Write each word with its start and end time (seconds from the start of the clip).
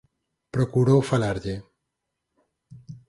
Procurou 0.55 1.01
falarlle. 1.11 1.55